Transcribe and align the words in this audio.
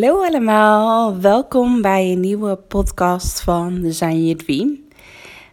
Hallo 0.00 0.24
allemaal, 0.24 1.20
welkom 1.20 1.82
bij 1.82 2.12
een 2.12 2.20
nieuwe 2.20 2.56
podcast 2.56 3.40
van 3.40 3.80
Design 3.80 4.24
Your 4.24 4.36
Dream. 4.36 4.78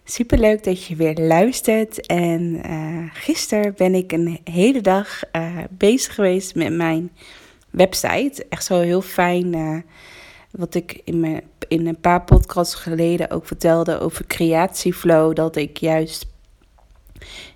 Superleuk 0.04 0.64
dat 0.64 0.84
je 0.84 0.96
weer 0.96 1.14
luistert. 1.14 2.06
En 2.06 2.60
eh, 2.64 3.04
gisteren 3.14 3.74
ben 3.78 3.96
ik 3.96 4.12
een 4.12 4.40
hele 4.44 4.82
dag 4.82 5.24
eh, 5.32 5.58
bezig 5.70 6.16
geweest 6.16 6.56
met 6.56 6.74
mijn 6.74 7.12
website. 7.70 8.46
Echt 8.50 8.66
zo 8.66 8.80
heel 8.80 9.02
fijn. 9.02 9.54
eh, 9.54 9.78
wat 10.52 10.76
ik 10.76 11.02
in, 11.04 11.20
mijn, 11.20 11.42
in 11.68 11.88
een 11.88 12.00
paar 12.00 12.24
podcasts 12.24 12.76
geleden 12.76 13.32
ook 13.32 13.46
vertelde 13.46 14.00
over 14.00 14.28
creatieflow. 14.28 15.36
Dat 15.36 15.56
ik 15.56 15.78
juist 15.78 16.28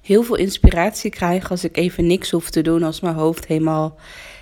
heel 0.02 0.24
veel 0.24 0.36
inspiratie 0.36 1.12
krijg 1.12 1.52
als 1.52 1.64
ik 1.64 1.78
even 1.78 2.08
niks 2.08 2.32
hoef 2.32 2.50
te 2.50 2.62
doen. 2.62 2.84
Als 2.84 3.00
mijn 3.00 3.16
hoofd 3.16 3.46
helemaal 3.46 3.96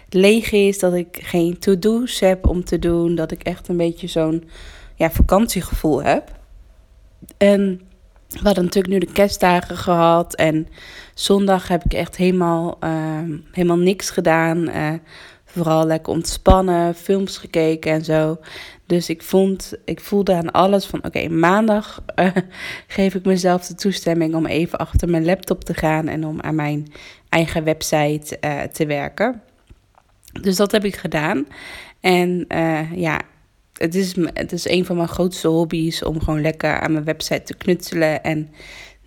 leeg 0.10 0.52
is. 0.52 0.80
Dat 0.80 0.94
ik 0.94 1.20
geen 1.22 1.60
to-do's 1.60 2.20
heb 2.20 2.48
om 2.48 2.64
te 2.64 2.80
doen. 2.80 3.16
Dat 3.16 3.32
ik 3.32 3.44
echt 3.44 3.68
een 3.68 3.78
beetje 3.78 4.08
zo'n 4.08 4.50
ja, 4.96 5.12
vakantiegevoel 5.12 6.04
heb. 6.04 6.32
En 7.38 7.82
we 8.28 8.40
hadden 8.44 8.64
natuurlijk 8.64 8.94
nu 8.94 9.00
de 9.00 9.12
kerstdagen 9.12 9.78
gehad. 9.78 10.36
En 10.36 10.68
zondag 11.14 11.68
heb 11.68 11.84
ik 11.84 11.94
echt 11.94 12.16
helemaal, 12.16 12.78
ehm, 12.80 13.38
helemaal 13.52 13.78
niks 13.78 14.10
gedaan. 14.10 14.70
Eh, 14.70 14.94
vooral 15.46 15.86
lekker 15.86 16.14
ontspannen, 16.14 16.96
films 16.96 17.38
gekeken 17.38 17.92
en 17.92 18.04
zo. 18.04 18.38
Dus 18.86 19.10
ik, 19.10 19.24
vond, 19.24 19.74
ik 19.86 20.00
voelde 20.00 20.34
aan 20.34 20.52
alles 20.52 20.86
van... 20.86 21.06
Oké, 21.06 21.28
maandag 21.28 22.04
eh, 22.16 22.36
geef 22.88 23.16
ik 23.16 23.26
mezelf 23.26 23.68
de 23.68 23.76
toestemming 23.76 24.36
om 24.36 24.46
even 24.46 24.80
achter 24.80 25.10
mijn 25.10 25.26
laptop 25.26 25.64
te 25.64 25.74
gaan... 25.74 26.08
en 26.08 26.26
om 26.26 26.42
aan 26.42 26.56
mijn 26.56 26.88
eigen 27.30 27.64
website 27.64 28.40
eh, 28.40 28.62
te 28.62 28.86
werken. 28.86 29.42
Dus 30.42 30.56
dat 30.56 30.72
heb 30.72 30.86
ik 30.86 30.96
gedaan. 30.96 31.48
En 32.00 32.46
eh, 32.48 32.94
ja, 32.96 33.22
het 33.74 33.96
is, 33.96 34.16
het 34.34 34.52
is 34.52 34.68
een 34.68 34.86
van 34.86 34.96
mijn 34.96 35.08
grootste 35.08 35.48
hobby's 35.48 36.04
om 36.04 36.20
gewoon 36.20 36.42
lekker 36.42 36.80
aan 36.80 36.92
mijn 36.92 37.04
website 37.04 37.44
te 37.44 37.56
knutselen 37.56 38.24
en 38.24 38.50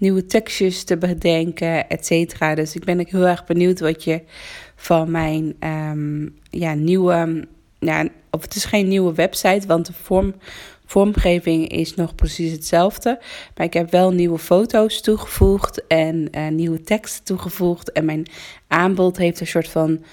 nieuwe 0.01 0.27
tekstjes 0.27 0.84
te 0.84 0.97
bedenken, 0.97 1.89
et 1.89 2.06
cetera. 2.06 2.55
Dus 2.55 2.75
ik 2.75 2.84
ben 2.84 3.06
heel 3.08 3.27
erg 3.27 3.47
benieuwd 3.47 3.81
wat 3.81 4.05
je 4.05 4.23
van 4.77 5.11
mijn 5.11 5.55
ehm, 5.58 6.28
ja, 6.51 6.75
nieuwe, 6.75 7.47
ja, 7.78 8.08
of 8.31 8.42
het 8.42 8.55
is 8.55 8.64
geen 8.64 8.89
nieuwe 8.89 9.14
website, 9.14 9.67
want 9.67 9.86
de 9.86 9.92
vorm, 9.92 10.34
vormgeving 10.86 11.69
is 11.69 11.95
nog 11.95 12.14
precies 12.14 12.53
hetzelfde. 12.53 13.19
Maar 13.56 13.67
ik 13.67 13.73
heb 13.73 13.91
wel 13.91 14.12
nieuwe 14.12 14.39
foto's 14.39 15.01
toegevoegd 15.01 15.86
en 15.86 16.28
eh, 16.31 16.48
nieuwe 16.48 16.81
teksten 16.81 17.25
toegevoegd. 17.25 17.92
En 17.92 18.05
mijn 18.05 18.27
aanbod 18.69 19.17
heeft 19.17 19.41
een 19.41 19.47
soort 19.47 19.69
van 19.69 20.05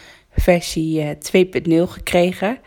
versie 0.42 1.02
eh, 1.02 1.86
2.0 1.86 1.92
gekregen. 1.92 2.58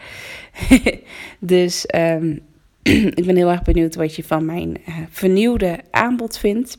dus 1.39 1.87
ehm, 1.87 2.37
ik 3.21 3.27
ben 3.27 3.37
heel 3.37 3.51
erg 3.51 3.63
benieuwd 3.63 3.95
wat 3.95 4.17
je 4.17 4.25
van 4.25 4.45
mijn 4.45 4.77
eh, 4.87 4.95
vernieuwde 5.11 5.79
aanbod 5.91 6.39
vindt. 6.39 6.79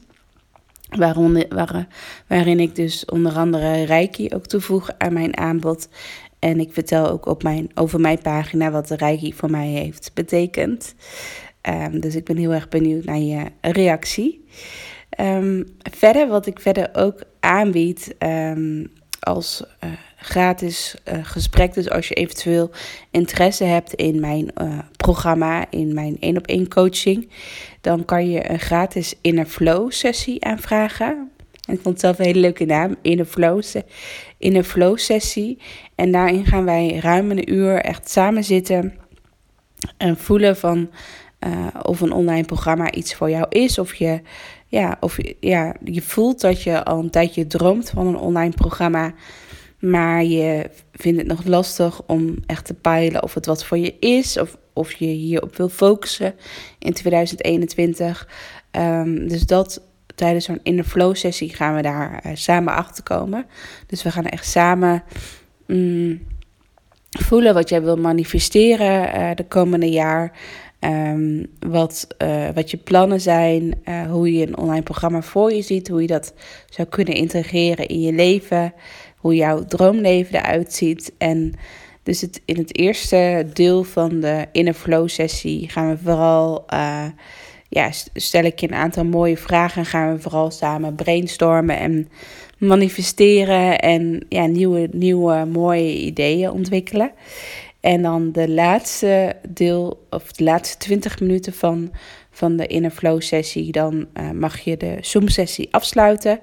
Waaronder, 0.90 1.46
waar, 1.50 1.88
waarin 2.28 2.60
ik 2.60 2.76
dus 2.76 3.06
onder 3.06 3.34
andere 3.34 3.84
Reiki 3.84 4.30
ook 4.34 4.46
toevoeg 4.46 4.90
aan 4.98 5.14
mijn 5.14 5.38
aanbod. 5.38 5.90
En 6.40 6.60
ik 6.60 6.74
vertel 6.74 7.10
ook 7.10 7.26
op 7.26 7.44
mijn, 7.44 7.70
over 7.74 8.00
mijn 8.00 8.22
pagina 8.22 8.72
wat 8.72 8.88
de 8.88 8.96
Reiki 8.96 9.34
voor 9.34 9.52
mij 9.52 9.68
heeft 9.68 10.12
betekend. 10.14 10.96
Ehm, 11.62 12.00
dus 12.00 12.16
ik 12.16 12.26
ben 12.26 12.38
heel 12.38 12.54
erg 12.54 12.70
benieuwd 12.70 13.06
naar 13.06 13.20
je 13.20 13.44
reactie. 13.62 14.46
Ehm, 15.10 15.64
verder, 15.92 16.28
wat 16.28 16.46
ik 16.46 16.60
verder 16.60 16.90
ook 16.94 17.24
aanbied 17.40 18.16
als 19.22 19.64
eh, 19.80 19.90
gratis 20.16 20.96
eh, 21.04 21.18
gesprek. 21.24 21.74
Dus 21.74 21.90
als 21.90 22.08
je 22.08 22.14
eventueel 22.14 22.72
interesse 23.12 23.64
hebt 23.64 23.94
in 23.94 24.20
mijn 24.20 24.52
eh, 24.54 24.80
programma, 24.98 25.66
in 25.70 25.94
mijn 25.94 26.18
één 26.20 26.38
op 26.38 26.48
één 26.48 26.68
coaching, 26.68 27.30
dan 27.82 28.06
kan 28.06 28.30
je 28.30 28.50
een 28.50 28.60
gratis 28.60 29.16
Inner 29.22 29.46
Flow 29.46 29.92
sessie 29.92 30.46
aanvragen. 30.46 31.32
En 31.68 31.74
ik 31.74 31.82
vond 31.82 31.86
het 31.86 32.00
zelf 32.00 32.20
een 32.20 32.26
hele 32.26 32.40
leuke 32.40 32.66
naam, 32.66 32.96
Inner 33.02 33.26
Flow, 33.26 33.64
Inner 34.38 34.64
Flow 34.64 34.98
sessie. 34.98 35.58
En 35.96 36.12
daarin 36.12 36.46
gaan 36.46 36.66
wij 36.66 37.00
ruim 37.00 37.32
een 37.32 37.54
uur 37.54 37.76
echt 37.76 38.10
samen 38.10 38.44
zitten 38.44 38.94
en 39.98 40.18
voelen 40.18 40.58
van 40.58 40.90
eh, 41.42 41.68
of 41.84 42.02
een 42.02 42.12
online 42.12 42.46
programma 42.46 42.92
iets 42.92 43.16
voor 43.16 43.30
jou 43.30 43.46
is. 43.50 43.78
Of 43.78 43.94
je, 43.94 44.22
ja, 44.68 44.98
of 45.00 45.18
ja, 45.40 45.76
je 45.84 46.02
voelt 46.02 46.42
dat 46.42 46.64
je 46.64 46.84
al 46.84 47.00
een 47.00 47.10
tijdje 47.10 47.48
droomt 47.48 47.90
van 47.90 48.08
een 48.08 48.18
online 48.18 48.54
programma. 48.54 49.14
Maar 49.80 50.24
je 50.24 50.70
vindt 50.94 51.20
het 51.20 51.28
nog 51.28 51.46
lastig 51.46 52.02
om 52.06 52.36
echt 52.46 52.66
te 52.66 52.74
peilen 52.74 53.24
of 53.24 53.34
het 53.34 53.46
wat 53.46 53.66
voor 53.66 53.78
je 53.78 53.96
is. 54.00 54.40
Of, 54.40 54.58
of 54.74 54.92
je 54.94 55.06
hierop 55.06 55.56
wil 55.56 55.70
focussen 55.70 56.36
in 56.80 56.94
2021. 56.94 58.28
Ehm, 58.72 59.28
dus 59.28 59.46
dat 59.46 59.82
tijdens 60.16 60.46
zo'n 60.46 60.60
inner 60.64 60.86
flow 60.86 61.16
sessie 61.16 61.56
gaan 61.56 61.76
we 61.76 61.82
daar 61.82 62.20
eh, 62.24 62.32
samen 62.36 62.76
achter 62.76 63.04
komen. 63.04 63.46
Dus 63.88 64.04
we 64.04 64.12
gaan 64.12 64.26
echt 64.26 64.48
samen 64.48 65.04
mm, 65.68 66.22
voelen 67.10 67.54
wat 67.54 67.70
jij 67.70 67.82
wil 67.82 67.98
manifesteren 67.98 69.14
eh, 69.14 69.36
de 69.36 69.46
komende 69.46 69.90
jaar. 69.90 70.32
Ehm, 70.82 71.44
wat, 71.60 72.08
eh, 72.18 72.50
wat 72.54 72.72
je 72.72 72.78
plannen 72.78 73.22
zijn, 73.22 73.74
eh, 73.84 74.12
hoe 74.12 74.34
je 74.34 74.48
een 74.48 74.58
online 74.58 74.82
programma 74.82 75.22
voor 75.22 75.54
je 75.54 75.62
ziet, 75.62 75.88
hoe 75.88 76.02
je 76.02 76.08
dat 76.08 76.34
zou 76.70 76.88
kunnen 76.88 77.14
integreren 77.14 77.88
in 77.88 78.02
je 78.02 78.14
leven, 78.14 78.74
hoe 79.18 79.36
jouw 79.36 79.66
droomleven 79.66 80.36
eruit 80.36 80.74
ziet. 80.74 81.14
En 81.18 81.54
dus 82.04 82.22
het, 82.22 82.42
in 82.46 82.58
het 82.58 82.78
eerste 82.78 83.48
deel 83.54 83.84
van 83.84 84.20
de 84.20 84.46
Inner 84.52 84.74
Flow 84.74 85.10
sessie 85.10 85.70
gaan 85.70 85.90
we 85.90 85.98
vooral, 86.04 86.64
eh, 86.68 87.06
ja, 87.70 87.92
st- 87.92 88.10
stel 88.14 88.44
ik 88.44 88.60
je 88.60 88.68
een 88.68 88.74
aantal 88.74 89.06
mooie 89.06 89.38
vragen 89.38 89.82
en 89.82 89.86
gaan 89.88 90.14
we 90.14 90.22
vooral 90.22 90.52
samen 90.52 90.96
brainstormen 90.96 91.78
en 91.78 92.10
manifesteren 92.58 93.80
en 93.80 94.26
ja, 94.30 94.46
nieuwe, 94.46 94.90
nieuwe 94.92 95.46
mooie 95.46 95.98
ideeën 95.98 96.52
ontwikkelen. 96.52 97.12
En 97.82 98.02
dan 98.02 98.32
de 98.32 98.50
laatste 98.50 99.36
deel, 99.50 100.08
of 100.10 100.32
de 100.32 100.44
laatste 100.44 100.78
20 100.78 101.20
minuten 101.20 101.54
van, 101.54 101.92
van 102.32 102.56
de 102.56 102.68
Inner 102.68 102.92
Flow 102.92 103.22
sessie, 103.22 103.72
dan 103.72 104.08
eh, 104.14 104.30
mag 104.30 104.60
je 104.60 104.78
de 104.78 104.98
Zoom 105.02 105.28
sessie 105.28 105.68
afsluiten. 105.72 106.40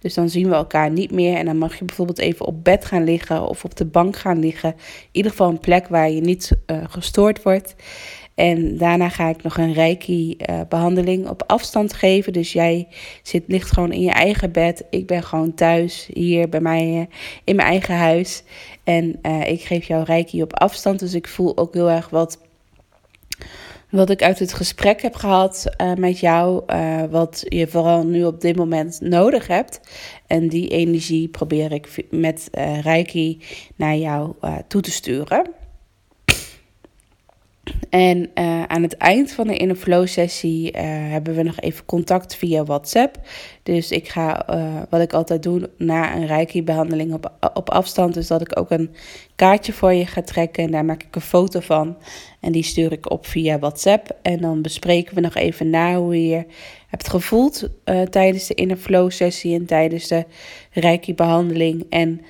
Dus 0.00 0.14
dan 0.14 0.28
zien 0.28 0.48
we 0.48 0.54
elkaar 0.54 0.90
niet 0.90 1.10
meer. 1.10 1.36
En 1.36 1.44
dan 1.44 1.58
mag 1.58 1.78
je 1.78 1.84
bijvoorbeeld 1.84 2.18
even 2.18 2.46
op 2.46 2.64
bed 2.64 2.84
gaan 2.84 3.04
liggen 3.04 3.48
of 3.48 3.64
op 3.64 3.76
de 3.76 3.84
bank 3.84 4.16
gaan 4.16 4.38
liggen. 4.38 4.70
In 4.70 5.08
ieder 5.12 5.30
geval 5.30 5.48
een 5.48 5.60
plek 5.60 5.88
waar 5.88 6.10
je 6.10 6.20
niet 6.20 6.50
eh, 6.66 6.76
gestoord 6.88 7.42
wordt. 7.42 7.74
En 8.40 8.76
daarna 8.76 9.08
ga 9.08 9.28
ik 9.28 9.42
nog 9.42 9.56
een 9.58 9.72
reiki-behandeling 9.72 11.28
op 11.28 11.42
afstand 11.46 11.92
geven. 11.92 12.32
Dus 12.32 12.52
jij 12.52 12.88
zit, 13.22 13.44
ligt 13.46 13.70
gewoon 13.72 13.92
in 13.92 14.00
je 14.00 14.10
eigen 14.10 14.52
bed. 14.52 14.84
Ik 14.90 15.06
ben 15.06 15.22
gewoon 15.22 15.54
thuis 15.54 16.08
hier 16.12 16.48
bij 16.48 16.60
mij 16.60 16.80
eh, 17.00 17.16
in 17.44 17.56
mijn 17.56 17.68
eigen 17.68 17.94
huis. 17.96 18.42
En 18.84 19.18
eh, 19.22 19.48
ik 19.48 19.60
geef 19.62 19.86
jou 19.86 20.04
reiki 20.04 20.42
op 20.42 20.54
afstand. 20.58 20.98
Dus 20.98 21.14
ik 21.14 21.28
voel 21.28 21.56
ook 21.56 21.74
heel 21.74 21.90
erg 21.90 22.08
wat, 22.08 22.38
wat 23.90 24.10
ik 24.10 24.22
uit 24.22 24.38
het 24.38 24.52
gesprek 24.52 25.02
heb 25.02 25.14
gehad 25.14 25.66
eh, 25.76 25.94
met 25.94 26.18
jou. 26.20 26.62
eh, 26.66 27.02
wat 27.10 27.44
je 27.48 27.66
vooral 27.66 28.06
nu 28.06 28.24
op 28.24 28.40
dit 28.40 28.56
moment 28.56 29.00
nodig 29.00 29.46
hebt. 29.46 29.80
En 30.26 30.48
die 30.48 30.68
energie 30.68 31.28
probeer 31.28 31.72
ik 31.72 32.06
met 32.10 32.48
eh, 32.52 32.80
reiki 32.80 33.40
naar 33.76 33.96
jou 33.96 34.32
eh, 34.40 34.56
toe 34.68 34.80
te 34.80 34.90
sturen. 34.90 35.58
En 37.90 38.30
eh, 38.34 38.62
aan 38.62 38.82
het 38.82 38.96
eind 38.96 39.32
van 39.32 39.46
de 39.46 39.56
Inner 39.56 39.76
Flow 39.76 40.06
sessie 40.06 40.72
eh, 40.72 40.84
hebben 40.84 41.34
we 41.34 41.42
nog 41.42 41.60
even 41.60 41.84
contact 41.84 42.36
via 42.36 42.64
WhatsApp. 42.64 43.18
Dus 43.62 43.90
ik 43.90 44.08
ga, 44.08 44.46
eh, 44.46 44.82
wat 44.90 45.00
ik 45.00 45.12
altijd 45.12 45.42
doe 45.42 45.70
na 45.76 46.16
een 46.16 46.26
Reiki-behandeling 46.26 47.12
op, 47.12 47.32
op 47.54 47.70
afstand, 47.70 48.16
is 48.16 48.26
dat 48.26 48.40
ik 48.40 48.58
ook 48.58 48.70
een 48.70 48.94
kaartje 49.36 49.72
voor 49.72 49.92
je 49.92 50.06
ga 50.06 50.22
trekken. 50.22 50.64
En 50.64 50.70
daar 50.70 50.84
maak 50.84 51.02
ik 51.02 51.14
een 51.14 51.20
foto 51.20 51.60
van. 51.60 51.96
En 52.40 52.52
die 52.52 52.62
stuur 52.62 52.92
ik 52.92 53.10
op 53.10 53.26
via 53.26 53.58
WhatsApp. 53.58 54.16
En 54.22 54.40
dan 54.40 54.62
bespreken 54.62 55.14
we 55.14 55.20
nog 55.20 55.34
even 55.34 55.70
na 55.70 55.96
hoe 55.96 56.28
je 56.28 56.44
hebt 56.86 57.08
gevoeld 57.08 57.68
tijdens 58.10 58.46
de 58.46 58.54
inner 58.54 58.76
flow 58.76 59.10
sessie 59.10 59.54
en 59.54 59.66
tijdens 59.66 60.08
de 60.08 60.24
reiki 60.70 61.14
behandeling. 61.14 61.86
En 61.88 62.20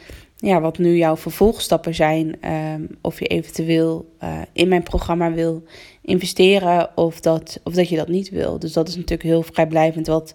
ja, 0.41 0.61
wat 0.61 0.79
nu 0.79 0.97
jouw 0.97 1.17
vervolgstappen 1.17 1.95
zijn. 1.95 2.41
ehm, 2.41 2.83
of 3.01 3.19
je 3.19 3.27
eventueel 3.27 4.15
eh, 4.19 4.39
in 4.53 4.69
mijn 4.69 4.83
programma 4.83 5.33
wil 5.33 5.63
investeren 6.03 6.91
of 6.95 7.21
dat, 7.21 7.61
of 7.65 7.75
dat 7.75 7.89
je 7.89 7.97
dat 7.97 8.09
niet 8.09 8.31
wil. 8.31 8.59
Dus 8.59 8.73
dat 8.73 8.89
is 8.89 8.95
natuurlijk 8.95 9.23
heel 9.23 9.43
vrijblijvend 9.43 10.07
wat 10.07 10.35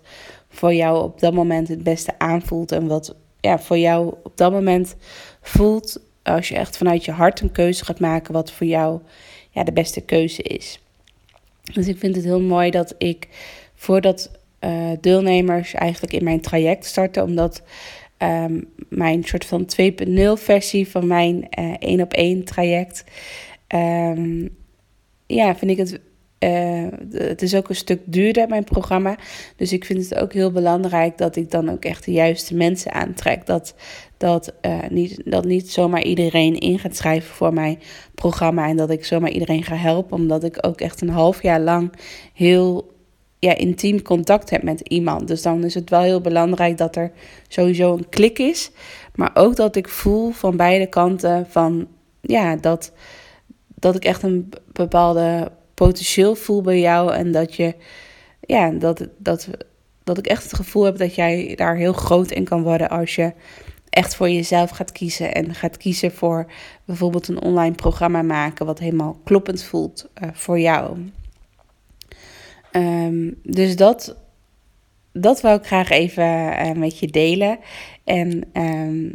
voor 0.49 0.73
jou 0.73 1.03
op 1.03 1.19
dat 1.19 1.33
moment 1.33 1.67
het 1.67 1.83
beste 1.83 2.19
aanvoelt. 2.19 2.71
En 2.71 2.87
wat 2.87 3.15
ja, 3.39 3.59
voor 3.59 3.77
jou 3.77 4.13
op 4.23 4.37
dat 4.37 4.51
moment 4.51 4.95
voelt 5.41 5.99
als 6.23 6.47
je 6.47 6.55
echt 6.55 6.77
vanuit 6.77 7.05
je 7.05 7.11
hart 7.11 7.39
een 7.39 7.51
keuze 7.51 7.85
gaat 7.85 7.99
maken 7.99 8.33
wat 8.33 8.51
voor 8.51 8.67
jou 8.67 8.99
ja, 9.51 9.63
de 9.63 9.71
beste 9.71 10.01
keuze 10.01 10.41
is. 10.41 10.79
Dus 11.73 11.87
ik 11.87 11.97
vind 11.97 12.15
het 12.15 12.25
heel 12.25 12.41
mooi 12.41 12.71
dat 12.71 12.95
ik 12.97 13.27
voordat 13.75 14.31
eh, 14.59 14.91
deelnemers 15.01 15.73
eigenlijk 15.73 16.13
in 16.13 16.23
mijn 16.23 16.41
traject 16.41 16.85
starten, 16.85 17.23
omdat 17.23 17.61
ehm, 18.17 18.61
mijn 18.89 19.23
soort 19.23 19.45
van 19.45 19.65
2.0 19.65 20.33
versie 20.35 20.87
van 20.87 21.07
mijn 21.07 21.49
één 21.79 22.01
op 22.01 22.13
één 22.13 22.43
traject, 22.43 23.03
ehm, 23.67 24.47
ja, 25.25 25.55
vind 25.55 25.71
ik 25.71 25.77
het. 25.77 25.99
eh, 26.39 26.85
het 27.11 27.41
is 27.41 27.55
ook 27.55 27.69
een 27.69 27.75
stuk 27.75 28.01
duurder, 28.05 28.47
mijn 28.47 28.63
programma. 28.63 29.17
Dus 29.55 29.73
ik 29.73 29.85
vind 29.85 30.09
het 30.09 30.19
ook 30.19 30.33
heel 30.33 30.51
belangrijk 30.51 31.17
dat 31.17 31.35
ik 31.35 31.51
dan 31.51 31.69
ook 31.69 31.85
echt 31.85 32.05
de 32.05 32.11
juiste 32.11 32.55
mensen 32.55 32.91
aantrek. 32.93 33.45
Dat, 33.45 33.75
dat, 34.17 34.53
eh, 34.61 34.79
niet, 34.89 35.21
dat 35.25 35.45
niet 35.45 35.71
zomaar 35.71 36.03
iedereen 36.03 36.59
in 36.59 36.79
gaat 36.79 36.95
schrijven 36.95 37.35
voor 37.35 37.53
mijn 37.53 37.79
programma. 38.15 38.67
En 38.67 38.77
dat 38.77 38.89
ik 38.89 39.05
zomaar 39.05 39.29
iedereen 39.31 39.63
ga 39.63 39.75
helpen. 39.75 40.17
Omdat 40.17 40.43
ik 40.43 40.57
ook 40.61 40.81
echt 40.81 41.01
een 41.01 41.09
half 41.09 41.41
jaar 41.41 41.59
lang 41.61 41.91
heel 42.33 42.94
ja, 43.39 43.55
intiem 43.55 44.01
contact 44.01 44.49
heb 44.49 44.63
met 44.63 44.79
iemand. 44.81 45.27
Dus 45.27 45.41
dan 45.41 45.63
is 45.63 45.73
het 45.73 45.89
wel 45.89 46.01
heel 46.01 46.21
belangrijk 46.21 46.77
dat 46.77 46.95
er 46.95 47.11
sowieso 47.47 47.93
een 47.93 48.09
klik 48.09 48.39
is. 48.39 48.71
Maar 49.15 49.31
ook 49.33 49.55
dat 49.55 49.75
ik 49.75 49.89
voel 49.89 50.31
van 50.31 50.57
beide 50.57 50.87
kanten 50.87 51.45
van 51.49 51.87
ja, 52.21 52.55
dat, 52.55 52.91
dat 53.75 53.95
ik 53.95 54.05
echt 54.05 54.23
een 54.23 54.49
bepaalde 54.71 55.51
potentieel 55.73 56.35
voel 56.35 56.61
bij 56.61 56.79
jou. 56.79 57.13
En 57.13 57.31
dat 57.31 57.55
je 57.55 57.75
ja, 58.39 58.71
dat, 58.71 59.07
dat, 59.17 59.49
dat 60.03 60.17
ik 60.17 60.27
echt 60.27 60.43
het 60.43 60.53
gevoel 60.53 60.83
heb 60.83 60.97
dat 60.97 61.15
jij 61.15 61.53
daar 61.55 61.75
heel 61.75 61.93
groot 61.93 62.31
in 62.31 62.43
kan 62.43 62.63
worden 62.63 62.89
als 62.89 63.15
je 63.15 63.33
echt 63.89 64.15
voor 64.15 64.29
jezelf 64.29 64.69
gaat 64.69 64.91
kiezen. 64.91 65.33
En 65.33 65.55
gaat 65.55 65.77
kiezen 65.77 66.11
voor 66.11 66.51
bijvoorbeeld 66.85 67.27
een 67.27 67.41
online 67.41 67.75
programma 67.75 68.21
maken 68.21 68.65
wat 68.65 68.79
helemaal 68.79 69.19
kloppend 69.23 69.63
voelt 69.63 70.09
eh, 70.13 70.29
voor 70.33 70.59
jou. 70.59 70.97
Ehm, 73.15 73.53
dus 73.53 73.75
dat, 73.75 74.17
dat 75.13 75.41
wil 75.41 75.53
ik 75.53 75.65
graag 75.65 75.89
even 75.89 76.57
eh, 76.57 76.71
met 76.71 76.99
je 76.99 77.07
delen. 77.07 77.59
En 78.03 78.43
ehm, 78.53 79.05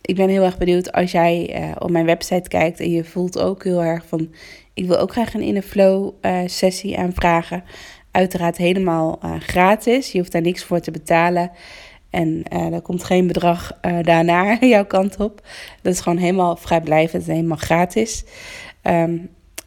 ik 0.00 0.16
ben 0.16 0.28
heel 0.28 0.44
erg 0.44 0.58
benieuwd 0.58 0.92
als 0.92 1.10
jij 1.10 1.54
eh, 1.54 1.70
op 1.78 1.90
mijn 1.90 2.06
website 2.06 2.48
kijkt 2.48 2.80
en 2.80 2.90
je 2.90 3.04
voelt 3.04 3.38
ook 3.38 3.64
heel 3.64 3.82
erg 3.82 4.06
van... 4.06 4.34
Ik 4.74 4.86
wil 4.86 4.98
ook 4.98 5.12
graag 5.12 5.34
een 5.34 5.40
inner 5.40 5.62
flow 5.62 6.12
eh, 6.20 6.38
sessie 6.46 6.98
aanvragen. 6.98 7.64
Uiteraard 8.10 8.56
helemaal 8.56 9.18
gratis. 9.38 10.12
Je 10.12 10.18
hoeft 10.18 10.32
daar 10.32 10.42
niks 10.42 10.64
voor 10.64 10.80
te 10.80 10.90
betalen. 10.90 11.50
En 12.10 12.42
er 12.48 12.80
komt 12.80 13.04
geen 13.04 13.26
bedrag 13.26 13.78
eh, 13.80 13.98
daarna 14.02 14.56
jouw 14.60 14.84
kant 14.84 15.16
op. 15.16 15.46
Dat 15.82 15.92
is 15.92 16.00
gewoon 16.00 16.18
helemaal 16.18 16.56
vrijblijvend 16.56 17.28
en 17.28 17.34
helemaal 17.34 17.56
gratis. 17.56 18.24
Ehm, 18.82 19.18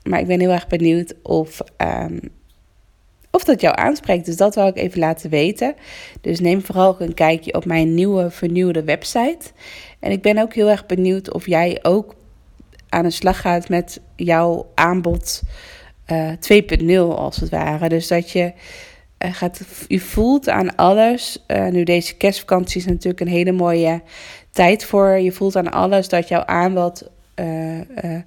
maar 0.04 0.20
ik 0.20 0.28
ben 0.28 0.40
heel 0.40 0.52
erg 0.52 0.68
benieuwd 0.68 1.16
of, 1.22 1.62
of 3.36 3.44
dat 3.44 3.62
jou 3.62 3.76
aanspreekt. 3.78 4.26
Dus 4.26 4.36
dat 4.38 4.56
wil 4.56 4.68
ik 4.68 4.78
even 4.78 5.00
laten 5.00 5.30
weten. 5.30 5.76
Dus 6.22 6.40
neem 6.40 6.62
vooral 6.62 6.88
ook 6.88 7.00
een 7.00 7.14
kijkje 7.14 7.54
op 7.54 7.66
mijn 7.66 7.94
nieuwe 7.94 8.32
vernieuwde 8.32 8.84
website. 8.84 9.52
En 10.00 10.12
ik 10.12 10.22
ben 10.22 10.38
ook 10.38 10.54
heel 10.54 10.70
erg 10.70 10.86
benieuwd 10.86 11.34
of 11.34 11.46
jij 11.48 11.80
ook 11.82 12.16
aan 12.90 13.04
de 13.04 13.10
slag 13.10 13.42
gaat 13.42 13.70
met 13.70 14.02
jouw 14.16 14.72
aanbod 14.76 15.42
eh 16.06 16.32
2.0 16.32 16.98
als 17.16 17.36
het 17.38 17.50
ware. 17.50 17.90
Dus 17.90 18.08
dat 18.08 18.32
je 18.32 18.54
eh, 19.18 19.34
gaat, 19.34 19.62
je 19.88 20.00
voelt 20.00 20.50
aan 20.50 20.76
alles. 20.76 21.44
eh, 21.48 21.68
nu 21.68 21.84
deze 21.84 22.16
kerstvakantie 22.18 22.82
is 22.82 22.86
natuurlijk 22.88 23.20
een 23.20 23.28
hele 23.28 23.52
mooie 23.52 24.02
tijd 24.52 24.86
voor. 24.86 25.08
Je 25.20 25.32
voelt 25.32 25.56
aan 25.56 25.72
alles 25.72 26.10
dat 26.10 26.28
jouw 26.28 26.46
aanbod 26.46 27.10
eh, 27.36 27.80
eh, 27.80 28.22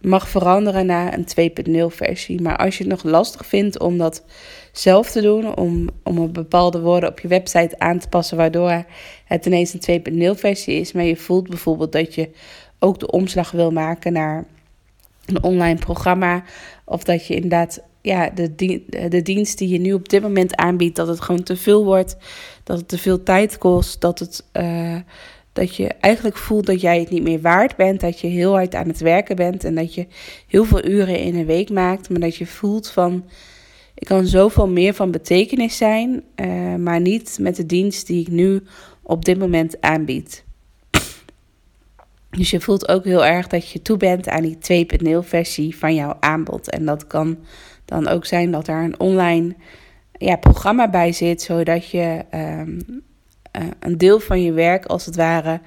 mag 0.00 0.28
veranderen 0.28 0.86
naar 0.86 1.14
een 1.14 1.52
2.0 1.90 1.96
versie. 1.96 2.42
Maar 2.42 2.56
als 2.56 2.78
je 2.78 2.84
het 2.84 2.92
nog 2.92 3.12
lastig 3.12 3.46
vindt 3.46 3.78
om 3.80 3.98
dat 3.98 4.24
zelf 4.72 5.10
te 5.10 5.20
doen, 5.22 5.56
om, 5.56 5.88
om 6.02 6.18
een 6.18 6.32
bepaalde 6.32 6.80
woorden 6.80 7.10
op 7.10 7.20
je 7.20 7.28
website 7.28 7.78
aan 7.78 7.98
te 7.98 8.08
passen, 8.08 8.36
waardoor 8.36 8.84
het 9.24 9.46
ineens 9.46 9.74
een 9.74 10.02
2.0 10.34 10.38
versie 10.38 10.74
is. 10.74 10.92
Maar 10.92 11.04
je 11.04 11.16
voelt 11.16 11.48
bijvoorbeeld 11.48 11.92
dat 11.92 12.14
je 12.14 12.30
ook 12.78 12.98
de 12.98 13.10
omslag 13.10 13.50
wil 13.50 13.70
maken 13.70 14.12
naar 14.12 14.44
een 15.26 15.42
online 15.42 15.78
programma. 15.78 16.42
Of 16.84 17.04
dat 17.04 17.26
je 17.26 17.34
inderdaad 17.34 17.82
ja, 18.00 18.30
de, 18.30 18.82
de 19.08 19.22
dienst 19.22 19.58
die 19.58 19.68
je 19.68 19.78
nu 19.78 19.92
op 19.92 20.08
dit 20.08 20.22
moment 20.22 20.56
aanbiedt, 20.56 20.96
dat 20.96 21.08
het 21.08 21.20
gewoon 21.20 21.42
te 21.42 21.56
veel 21.56 21.84
wordt. 21.84 22.16
Dat 22.64 22.78
het 22.78 22.88
te 22.88 22.98
veel 22.98 23.22
tijd 23.22 23.58
kost. 23.58 24.00
Dat, 24.00 24.18
het, 24.18 24.44
eh, 24.52 24.96
dat 25.58 25.76
je 25.76 25.86
eigenlijk 26.00 26.36
voelt 26.36 26.66
dat 26.66 26.80
jij 26.80 26.98
het 26.98 27.10
niet 27.10 27.22
meer 27.22 27.40
waard 27.40 27.76
bent. 27.76 28.00
Dat 28.00 28.20
je 28.20 28.26
heel 28.26 28.52
hard 28.52 28.74
aan 28.74 28.88
het 28.88 29.00
werken 29.00 29.36
bent. 29.36 29.64
En 29.64 29.74
dat 29.74 29.94
je 29.94 30.06
heel 30.46 30.64
veel 30.64 30.84
uren 30.84 31.18
in 31.18 31.36
een 31.36 31.46
week 31.46 31.70
maakt. 31.70 32.10
Maar 32.10 32.20
dat 32.20 32.36
je 32.36 32.46
voelt 32.46 32.90
van, 32.90 33.24
ik 33.94 34.06
kan 34.06 34.26
zoveel 34.26 34.68
meer 34.68 34.94
van 34.94 35.10
betekenis 35.10 35.76
zijn. 35.76 36.22
eh, 36.34 36.74
maar 36.74 37.00
niet 37.00 37.38
met 37.40 37.56
de 37.56 37.66
dienst 37.66 38.06
die 38.06 38.20
ik 38.20 38.28
nu 38.28 38.62
op 39.02 39.24
dit 39.24 39.38
moment 39.38 39.80
aanbied. 39.80 40.44
Dus 42.30 42.50
je 42.50 42.60
voelt 42.60 42.88
ook 42.88 43.04
heel 43.04 43.24
erg 43.24 43.46
dat 43.46 43.70
je 43.70 43.82
toe 43.82 43.96
bent 43.96 44.28
aan 44.28 44.42
die 44.42 44.58
2.0 44.58 45.18
versie 45.18 45.76
van 45.76 45.94
jouw 45.94 46.16
aanbod. 46.20 46.70
En 46.70 46.84
dat 46.84 47.06
kan 47.06 47.38
dan 47.84 48.08
ook 48.08 48.26
zijn 48.26 48.50
dat 48.50 48.68
er 48.68 48.82
een 48.82 49.00
online 49.00 49.54
ja, 50.12 50.36
programma 50.36 50.90
bij 50.90 51.12
zit, 51.12 51.42
zodat 51.42 51.90
je 51.90 52.24
ehm, 52.30 52.78
eh, 52.78 52.96
een 53.80 53.98
deel 53.98 54.20
van 54.20 54.42
je 54.42 54.52
werk 54.52 54.84
als 54.84 55.06
het 55.06 55.16
ware 55.16 55.60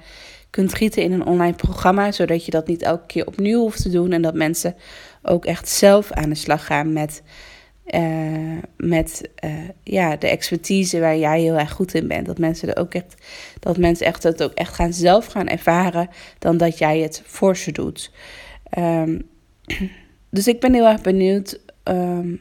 kunt 0.52 0.74
gieten 0.74 1.02
in 1.02 1.12
een 1.12 1.26
online 1.26 1.54
programma, 1.54 2.12
zodat 2.12 2.44
je 2.44 2.50
dat 2.50 2.66
niet 2.66 2.82
elke 2.82 3.06
keer 3.06 3.26
opnieuw 3.26 3.60
hoeft 3.60 3.82
te 3.82 3.90
doen 3.90 4.12
en 4.12 4.22
dat 4.22 4.34
mensen 4.34 4.74
ook 5.22 5.44
echt 5.44 5.68
zelf 5.68 6.12
aan 6.12 6.28
de 6.28 6.34
slag 6.34 6.66
gaan 6.66 6.92
met, 6.92 7.22
eh, 7.84 8.58
met 8.76 9.28
eh, 9.34 9.52
ja, 9.82 10.16
de 10.16 10.28
expertise 10.28 11.00
waar 11.00 11.16
jij 11.16 11.40
heel 11.40 11.58
erg 11.58 11.72
goed 11.72 11.94
in 11.94 12.08
bent. 12.08 12.26
Dat 12.26 12.38
mensen 12.38 12.74
er 12.74 12.82
ook 12.82 12.94
echt, 12.94 13.14
dat 13.58 13.78
mensen 13.78 14.06
echt 14.06 14.22
het 14.22 14.42
ook 14.42 14.52
echt 14.52 14.74
gaan 14.74 14.92
zelf 14.92 15.26
gaan 15.26 15.48
ervaren 15.48 16.08
dan 16.38 16.56
dat 16.56 16.78
jij 16.78 16.98
het 16.98 17.22
voor 17.24 17.56
ze 17.56 17.72
doet. 17.72 18.10
Ehm, 18.70 19.18
dus 20.30 20.46
ik 20.46 20.60
ben 20.60 20.74
heel 20.74 20.86
erg 20.86 21.00
benieuwd 21.00 21.60
ehm, 21.82 22.34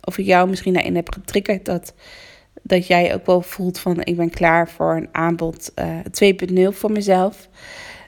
of 0.00 0.18
ik 0.18 0.26
jou 0.26 0.48
misschien 0.48 0.72
daarin 0.72 0.96
heb 0.96 1.12
getriggerd 1.12 1.64
dat, 1.64 1.94
dat 2.62 2.86
jij 2.86 3.14
ook 3.14 3.26
wel 3.26 3.42
voelt 3.42 3.78
van 3.78 4.02
ik 4.02 4.16
ben 4.16 4.30
klaar 4.30 4.68
voor 4.68 4.96
een 4.96 5.08
aanbod 5.12 5.72
eh 5.74 5.98
2.0 6.10 6.68
voor 6.68 6.92
mezelf. 6.92 7.48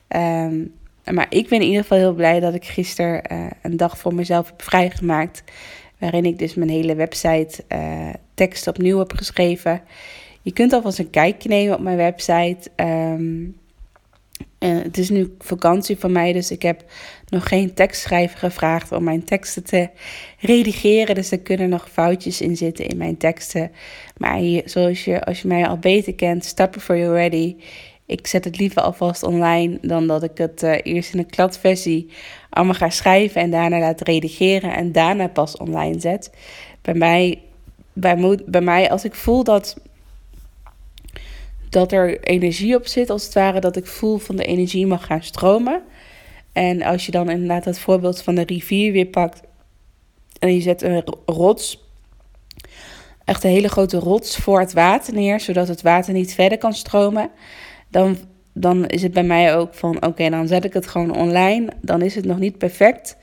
Ehm, 0.08 0.64
maar 1.12 1.26
ik 1.28 1.48
ben 1.48 1.60
in 1.60 1.66
ieder 1.66 1.82
geval 1.82 1.98
heel 1.98 2.14
blij 2.14 2.40
dat 2.40 2.54
ik 2.54 2.64
gisteren 2.64 3.22
eh, 3.22 3.46
een 3.62 3.76
dag 3.76 3.98
voor 3.98 4.14
mezelf 4.14 4.46
heb 4.46 4.62
vrijgemaakt. 4.62 5.42
Waarin 5.98 6.24
ik 6.24 6.38
dus 6.38 6.54
mijn 6.54 6.70
hele 6.70 6.94
website 6.94 7.64
eh, 7.68 8.08
tekst 8.34 8.66
opnieuw 8.66 8.98
heb 8.98 9.12
geschreven. 9.12 9.80
Je 10.42 10.52
kunt 10.52 10.72
alvast 10.72 10.98
een 10.98 11.10
kijkje 11.10 11.48
nemen 11.48 11.74
op 11.74 11.80
mijn 11.80 11.96
website. 11.96 12.70
Ehm, 12.76 13.42
het 14.70 14.98
is 14.98 15.10
nu 15.10 15.34
vakantie 15.38 15.96
voor 15.96 16.10
mij, 16.10 16.32
dus 16.32 16.50
ik 16.50 16.62
heb 16.62 16.84
nog 17.28 17.48
geen 17.48 17.74
tekstschrijver 17.74 18.38
gevraagd 18.38 18.92
om 18.92 19.04
mijn 19.04 19.24
teksten 19.24 19.64
te 19.64 19.88
redigeren. 20.38 21.14
Dus 21.14 21.30
er 21.30 21.40
kunnen 21.40 21.68
nog 21.68 21.88
foutjes 21.92 22.40
in 22.40 22.56
zitten 22.56 22.86
in 22.86 22.96
mijn 22.96 23.16
teksten. 23.16 23.70
Maar 24.16 24.40
zoals 24.64 25.04
je, 25.04 25.24
als 25.24 25.42
je 25.42 25.48
mij 25.48 25.68
al 25.68 25.78
beter 25.78 26.14
kent, 26.14 26.44
stop 26.44 26.76
for 26.80 26.98
you 26.98 27.14
ready. 27.14 27.56
Ik 28.06 28.26
zet 28.26 28.44
het 28.44 28.58
liever 28.58 28.82
alvast 28.82 29.22
online 29.22 29.78
dan 29.82 30.06
dat 30.06 30.22
ik 30.22 30.38
het 30.38 30.62
eh, 30.62 30.78
eerst 30.82 31.12
in 31.12 31.18
een 31.18 31.30
kladversie 31.30 32.10
allemaal 32.50 32.74
ga 32.74 32.90
schrijven 32.90 33.40
en 33.40 33.50
daarna 33.50 33.78
laat 33.78 34.00
redigeren 34.00 34.74
en 34.74 34.92
daarna 34.92 35.28
pas 35.28 35.56
online 35.56 36.00
zet. 36.00 36.30
Bij 36.82 36.94
mij, 36.94 37.42
bij 38.46 38.60
mij 38.60 38.90
als 38.90 39.04
ik 39.04 39.14
voel 39.14 39.44
dat 39.44 39.76
dat 41.74 41.92
er 41.92 42.20
energie 42.20 42.76
op 42.76 42.86
zit, 42.86 43.10
als 43.10 43.24
het 43.24 43.34
ware, 43.34 43.60
dat 43.60 43.76
ik 43.76 43.86
voel 43.86 44.18
van 44.18 44.36
de 44.36 44.44
energie 44.44 44.86
mag 44.86 45.06
gaan 45.06 45.22
stromen. 45.22 45.82
En 46.52 46.82
als 46.82 47.06
je 47.06 47.12
dan 47.12 47.30
inderdaad 47.30 47.64
het 47.64 47.78
voorbeeld 47.78 48.22
van 48.22 48.34
de 48.34 48.44
rivier 48.44 48.92
weer 48.92 49.06
pakt 49.06 49.42
en 50.38 50.54
je 50.54 50.60
zet 50.60 50.82
een 50.82 51.02
ro- 51.04 51.22
rots, 51.26 51.84
echt 53.24 53.44
een 53.44 53.50
hele 53.50 53.68
grote 53.68 53.98
rots 53.98 54.36
voor 54.36 54.60
het 54.60 54.72
water 54.72 55.14
neer, 55.14 55.40
zodat 55.40 55.68
het 55.68 55.82
water 55.82 56.12
niet 56.12 56.34
verder 56.34 56.58
kan 56.58 56.72
stromen, 56.72 57.30
dan, 57.88 58.16
dan 58.52 58.86
is 58.86 59.02
het 59.02 59.12
bij 59.12 59.24
mij 59.24 59.56
ook 59.56 59.74
van 59.74 60.06
oké, 60.06 60.30
dan 60.30 60.46
zet 60.46 60.64
ik 60.64 60.72
het 60.72 60.86
gewoon 60.86 61.16
online. 61.16 61.68
Dan 61.80 62.02
is 62.02 62.14
het 62.14 62.24
nog 62.24 62.38
niet 62.38 62.58
perfect, 62.58 63.16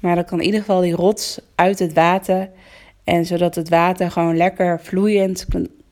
maar 0.00 0.14
dan 0.14 0.24
kan 0.24 0.38
in 0.38 0.44
ieder 0.44 0.60
geval 0.60 0.80
die 0.80 0.94
rots 0.94 1.40
uit 1.54 1.78
het 1.78 1.92
water 1.92 2.50
En 3.04 3.26
zodat 3.26 3.54
het 3.54 3.68
water 3.68 4.10
gewoon 4.10 4.36
lekker 4.36 4.80
vloeiend 4.80 5.46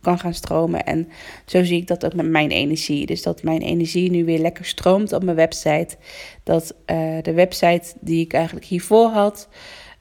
kan 0.04 0.18
gaan 0.18 0.34
stromen. 0.34 0.84
En 0.84 1.08
zo 1.44 1.64
zie 1.64 1.80
ik 1.80 1.86
dat 1.86 2.04
ook 2.04 2.14
met 2.14 2.28
mijn 2.28 2.50
energie. 2.50 3.06
Dus 3.06 3.22
dat 3.22 3.42
mijn 3.42 3.60
energie 3.60 4.10
nu 4.10 4.24
weer 4.24 4.38
lekker 4.38 4.64
stroomt 4.64 5.12
op 5.12 5.22
mijn 5.22 5.36
website. 5.36 5.96
Dat 6.42 6.74
uh, 6.86 7.22
de 7.22 7.32
website 7.32 7.94
die 8.00 8.24
ik 8.24 8.32
eigenlijk 8.32 8.66
hiervoor 8.66 9.08
had, 9.08 9.48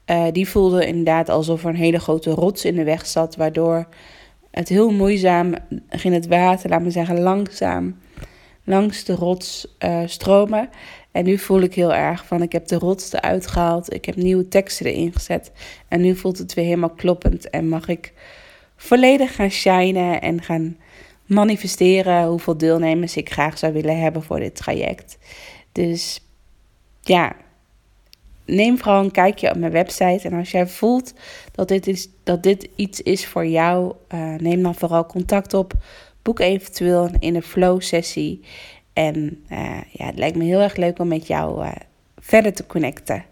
uh, 0.06 0.24
die 0.32 0.48
voelde 0.48 0.86
inderdaad 0.86 1.28
alsof 1.28 1.62
er 1.62 1.68
een 1.68 1.76
hele 1.76 2.00
grote 2.00 2.30
rots 2.30 2.64
in 2.64 2.76
de 2.76 2.84
weg 2.84 3.06
zat. 3.06 3.36
Waardoor 3.36 3.86
het 4.50 4.68
heel 4.68 4.90
moeizaam 4.90 5.54
ging 5.88 6.14
het 6.14 6.26
water, 6.26 6.70
laat 6.70 6.82
me 6.82 6.90
zeggen, 6.90 7.20
langzaam 7.20 7.96
langs 8.64 9.04
de 9.04 9.14
rots 9.14 9.66
uh, 9.84 10.00
stromen. 10.06 10.68
En 11.12 11.24
nu 11.24 11.38
voel 11.38 11.60
ik 11.60 11.74
heel 11.74 11.94
erg 11.94 12.26
van, 12.26 12.42
ik 12.42 12.52
heb 12.52 12.66
de 12.66 12.78
rots 12.78 13.12
eruit 13.12 13.46
gehaald. 13.46 13.94
Ik 13.94 14.04
heb 14.04 14.16
nieuwe 14.16 14.48
teksten 14.48 14.86
erin 14.86 15.12
gezet. 15.12 15.52
En 15.88 16.00
nu 16.00 16.16
voelt 16.16 16.38
het 16.38 16.54
weer 16.54 16.64
helemaal 16.64 16.90
kloppend. 16.90 17.50
En 17.50 17.68
mag 17.68 17.88
ik 17.88 18.12
volledig 18.76 19.34
gaan 19.34 19.50
shinen 19.50 20.20
en 20.20 20.42
gaan 20.42 20.76
manifesteren 21.26 22.26
hoeveel 22.26 22.56
deelnemers 22.56 23.16
ik 23.16 23.32
graag 23.32 23.58
zou 23.58 23.72
willen 23.72 24.00
hebben 24.00 24.22
voor 24.22 24.38
dit 24.38 24.56
traject. 24.56 25.18
Dus 25.72 26.20
ja, 27.00 27.36
neem 28.44 28.78
vooral 28.78 29.04
een 29.04 29.10
kijkje 29.10 29.50
op 29.50 29.56
mijn 29.56 29.72
website. 29.72 30.28
En 30.28 30.32
als 30.32 30.50
jij 30.50 30.66
voelt 30.66 31.14
dat 31.52 31.68
dit, 31.68 31.86
is, 31.86 32.08
dat 32.22 32.42
dit 32.42 32.68
iets 32.76 33.02
is 33.02 33.26
voor 33.26 33.46
jou, 33.46 33.94
uh, 34.14 34.34
neem 34.34 34.62
dan 34.62 34.74
vooral 34.74 35.06
contact 35.06 35.54
op. 35.54 35.72
Boek 36.22 36.40
eventueel 36.40 37.10
in 37.18 37.34
een 37.34 37.42
flow 37.42 37.80
sessie. 37.80 38.40
En 38.92 39.44
uh, 39.52 39.80
ja, 39.90 40.06
het 40.06 40.18
lijkt 40.18 40.36
me 40.36 40.44
heel 40.44 40.60
erg 40.60 40.76
leuk 40.76 40.98
om 40.98 41.08
met 41.08 41.26
jou 41.26 41.64
uh, 41.64 41.72
verder 42.18 42.52
te 42.52 42.66
connecten. 42.66 43.24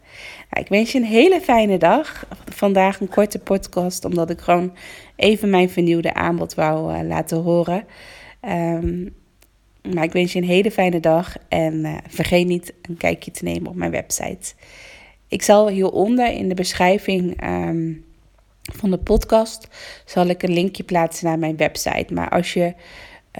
Ik 0.52 0.68
wens 0.68 0.92
je 0.92 0.98
een 0.98 1.04
hele 1.04 1.40
fijne 1.40 1.78
dag. 1.78 2.26
Vandaag 2.44 3.00
een 3.00 3.08
korte 3.08 3.38
podcast, 3.38 4.04
omdat 4.04 4.30
ik 4.30 4.40
gewoon 4.40 4.76
even 5.16 5.50
mijn 5.50 5.70
vernieuwde 5.70 6.14
aanbod 6.14 6.54
wou 6.54 6.94
uh, 6.94 7.08
laten 7.08 7.38
horen. 7.38 7.84
Um, 8.48 9.14
maar 9.94 10.04
ik 10.04 10.12
wens 10.12 10.32
je 10.32 10.38
een 10.38 10.44
hele 10.44 10.70
fijne 10.70 11.00
dag 11.00 11.36
en 11.48 12.00
vergeet 12.08 12.46
niet 12.46 12.72
een 12.82 12.96
kijkje 12.96 13.30
te 13.30 13.44
nemen 13.44 13.70
op 13.70 13.74
mijn 13.74 13.90
website. 13.90 14.54
Ik 15.28 15.42
zal 15.42 15.68
hieronder 15.68 16.32
in 16.32 16.48
de 16.48 16.54
beschrijving 16.54 17.44
um, 17.44 18.04
van 18.62 18.90
de 18.90 18.98
podcast 18.98 19.68
zal 20.04 20.26
ik 20.26 20.42
een 20.42 20.52
linkje 20.52 20.82
plaatsen 20.82 21.26
naar 21.26 21.38
mijn 21.38 21.56
website. 21.56 22.14
Maar 22.14 22.28
als 22.28 22.52
je 22.52 22.74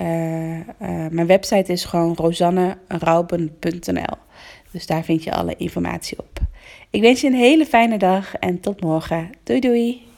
uh, 0.01 1.07
mijn 1.11 1.27
website 1.27 1.73
is 1.73 1.85
gewoon 1.85 2.15
rosannerauben.nl. 2.15 4.17
Dus 4.71 4.87
daar 4.87 5.05
vind 5.05 5.25
je 5.25 5.33
alle 5.33 5.55
informatie 5.57 6.19
op. 6.19 6.32
Ik 6.93 7.01
wens 7.01 7.21
je 7.21 7.27
een 7.27 7.35
hele 7.35 7.67
fijne 7.67 7.99
dag 7.99 8.35
en 8.35 8.61
tot 8.61 8.81
morgen. 8.81 9.31
Doei 9.43 9.61
doei! 9.61 10.12